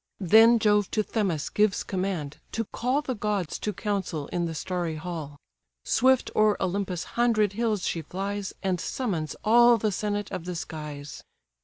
[0.19, 4.95] Then Jove to Themis gives command, to call The gods to council in the starry
[4.95, 5.37] hall:
[5.85, 11.23] Swift o'er Olympus' hundred hills she flies, And summons all the senate of the skies.